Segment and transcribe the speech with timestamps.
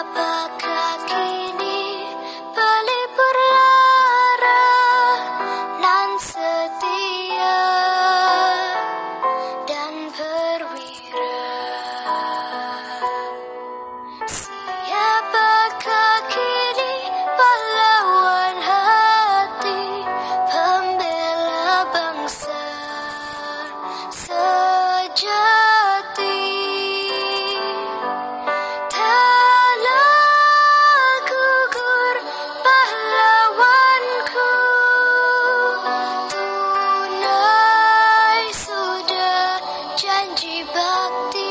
[0.00, 0.59] papa
[40.70, 41.49] about